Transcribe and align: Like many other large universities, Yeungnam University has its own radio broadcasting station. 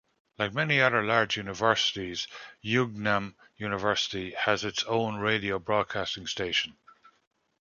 Like 0.39 0.51
many 0.55 0.81
other 0.81 1.03
large 1.03 1.37
universities, 1.37 2.27
Yeungnam 2.63 3.35
University 3.57 4.31
has 4.31 4.63
its 4.65 4.83
own 4.85 5.17
radio 5.17 5.59
broadcasting 5.59 6.25
station. 6.25 6.75